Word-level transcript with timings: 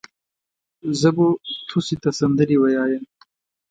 زه 1.01 1.09
بو 1.15 1.27
توسې 1.69 1.95
ته 2.01 2.09
سندرې 2.19 2.57
ويايم. 2.59 3.03